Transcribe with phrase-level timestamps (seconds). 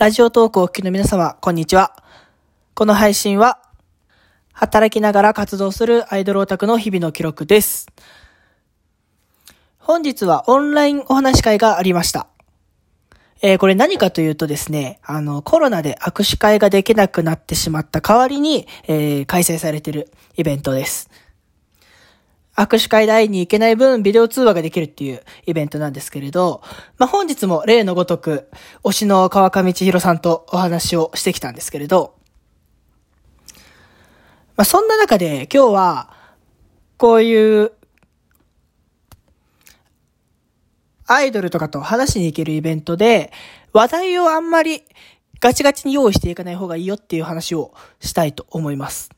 [0.00, 1.94] ラジオトークをお聞きの皆様、こんにちは。
[2.72, 3.60] この配信は、
[4.50, 7.86] 働きながら活動するアイドルオタクの日々の記録です。
[9.76, 12.28] 本日はオンラインお話会がありました。
[13.42, 21.10] えー、これ何かというとですね、あの、コロナで握手会ができなくなってしまった代わりに、えー、開催されているイベントです。
[22.60, 26.62] 握手会で会いに行けない分、ビデオ通話ができるっていうイベントなんですけれど、
[26.98, 28.50] まあ、本日も例のごとく、
[28.84, 32.14] 推しの川上千尋さんとお話をしてきたんですけれど、
[34.56, 36.12] まあ、そんな中で今日は、
[36.98, 37.72] こういう、
[41.06, 43.32] アイドルとかと話しに行けるイベントで、
[43.72, 44.82] 話題をあんまり
[45.40, 49.10] ガチガチに用意していかない方がいいよっていう話をしたいと思います。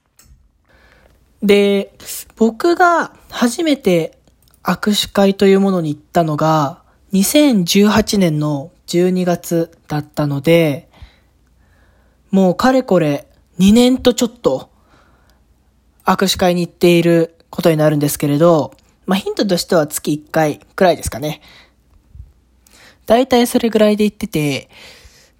[1.42, 1.92] で、
[2.36, 4.18] 僕が初めて
[4.62, 6.82] 握手会というものに行ったのが、
[7.12, 10.88] 2018年の12月だったので、
[12.30, 13.26] もうかれこれ
[13.58, 14.70] 2年とちょっと
[16.04, 21.42] 握手会に行っていることになるんですけれど、まあ、ヒントとしては月1回くらいですかね。
[23.06, 24.70] だいたいそれぐらいで行ってて、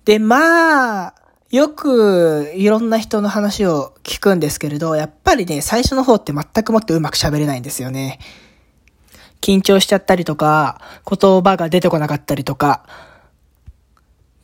[0.05, 1.15] で、まあ、
[1.53, 8.19] よくいろんな人の話を聞くんですけれど、やっぱりね、最初の方って全くもってうまく喋れないんですよね。
[9.43, 12.85] 緊張しちゃったりとか、言葉が出てこなかったりとか。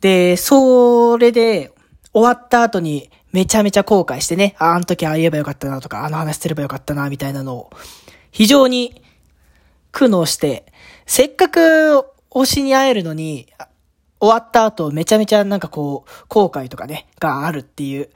[0.01, 1.71] で、それで、
[2.13, 7.69] 終わった後にめちゃめちゃ後悔してね、あ、あの時ああ言えばよかったなとか、あの話すればよかったな、みたいなのを、
[8.29, 9.01] 非常に
[9.91, 10.71] 苦悩して、
[11.07, 13.47] せっかく推しに会えるのに、
[14.19, 18.09] 終わった後めちゃめちゃなんかこう、後悔とかね、があるっていう、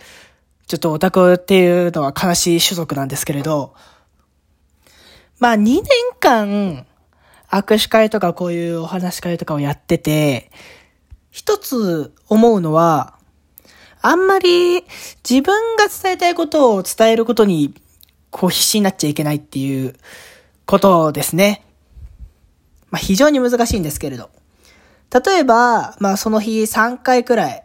[0.67, 3.73] ちょっとオタクっていうのは悲しい種族なんですけれど、
[5.39, 5.83] まあ2年
[6.19, 6.85] 間、
[7.49, 10.51] 握手会とかこういうお話会とかをやってて、
[11.31, 13.17] 一つ思うのは、
[14.01, 14.83] あんまり
[15.27, 17.73] 自分が伝えたいことを伝えることに、
[18.31, 19.95] こう必死になっちゃいけないっていう
[20.65, 21.65] ことですね。
[22.89, 24.29] まあ非常に難しいんですけれど。
[25.13, 27.63] 例えば、まあその日3回くらい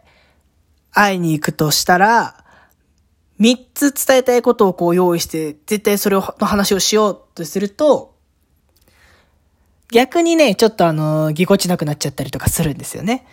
[0.91, 2.43] 会いに行くとしたら、
[3.39, 8.15] 3つ伝えたいことをこう用意して、絶対それの話をしようとすると、
[9.91, 13.25] 逆にね、ちょっとあの、ぎこちなくなっちゃったりとかするんですよね。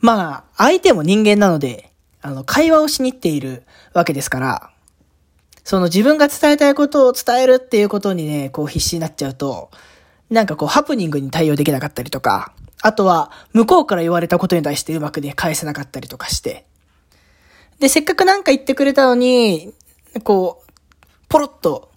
[0.00, 1.92] まあ、相手も人間なので、
[2.22, 4.70] あの、会話をしに行っているわけですから、
[5.64, 9.70] その自分が伝えたいことを伝えるっていうことにね、こう必死になっちゃうと、
[10.30, 12.52] なんかこうハプニングに対応できなかったりとか、
[12.82, 16.66] あとは向こうから言われたことに対してうまくね、返せなかったりとかして。
[17.78, 19.72] で、せっかくなんか言ってくれたのに、
[20.24, 20.72] こう、
[21.28, 21.90] ポロッと、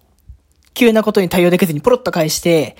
[0.74, 2.76] 急なことに対応できずにポロッと返して、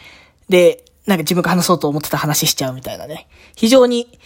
[0.48, 3.28] で、なんか自分が話そうと思ってた話しちゃうみたいなね。
[3.56, 4.19] 非常に、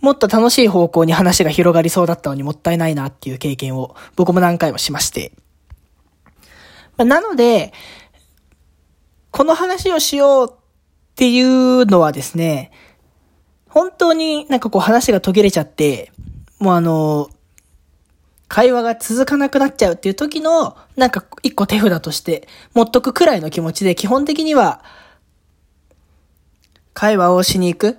[0.00, 5.32] もっと楽しい方向に話が広がりそうだったのにもったいないなっていう経験を僕も何回もしまして。
[6.96, 7.72] まあ、なので、
[9.36, 10.54] この話をしようっ
[11.14, 12.70] ていうのはですね、
[13.68, 16.10] 本当になんかこう話が途切れちゃって、
[16.58, 17.28] もうあの、
[18.48, 24.82] 会話が続かなくなっちゃうっていう時の、なんか一個手札として持っとくくらいの気持ちで、基本的には、
[26.94, 27.98] 会話をしに行く。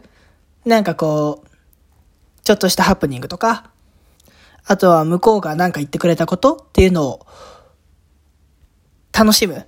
[0.66, 3.70] なんかこう、ちょっとしたハプニングとか、
[4.66, 7.28] あとは向こうが何か言ってくれたことっていうのを、
[9.14, 9.68] 楽しむ。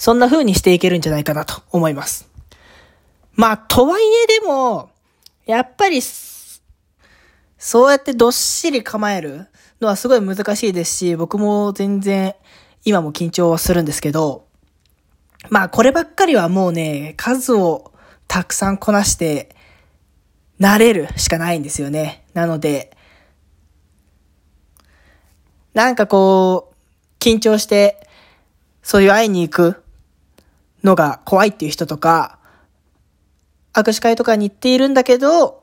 [0.00, 2.26] そんな風にしていけるんじゃないかなと思います。
[3.34, 4.88] まあ、とはいえでも、
[5.44, 6.00] やっぱり、
[7.58, 9.46] そうやってどっしり構える
[9.78, 12.34] のはすごい難しいですし、僕も全然
[12.86, 14.46] 今も緊張はするんですけど、
[15.50, 17.92] まあこればっかりはもうね、数を
[18.26, 19.54] たくさんこなして、
[20.58, 22.24] 慣れるしかないんですよね。
[22.32, 22.96] なので、
[25.74, 28.08] なんかこう、緊張して、
[28.82, 29.79] そういう会いに行く
[30.82, 32.38] のが怖いっていう人とか、
[33.72, 35.62] 握手会とかに行っているんだけど、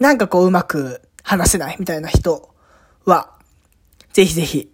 [0.00, 2.54] なんかこううまく話せないみたいな人
[3.04, 3.30] は、
[4.12, 4.70] ぜひぜひ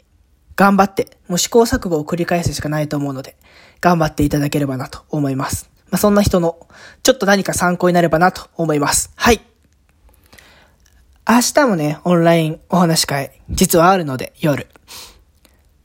[0.56, 3.36] 頑張って、もう試行錯誤を繰り返すしかないと思うので、
[3.80, 5.70] 頑張っていただければなと思います。
[5.90, 6.66] まあ、そんな人の、
[7.02, 9.12] ちょっと何か参考になればなと思います。
[9.16, 9.40] はい。
[11.28, 14.68] 明日もね、オンラインお話会、実はあるので、夜。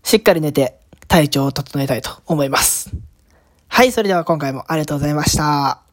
[0.03, 3.06] しっかり寝て、体調を整えたいと思います。
[3.69, 5.86] はい、それでは今回もありがとうございました。